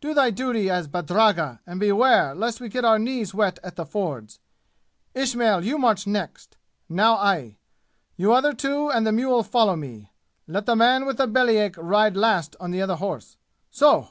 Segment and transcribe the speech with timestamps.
[0.00, 3.86] Do thy duty as badragga and beware lest we get our knees wet at the
[3.86, 4.40] fords!
[5.14, 6.56] Ismail, you march next.
[6.88, 7.58] Now I.
[8.16, 10.10] You other two and the mule follow me.
[10.48, 13.36] Let the man with the belly ache ride last on the other horse.
[13.70, 14.10] So!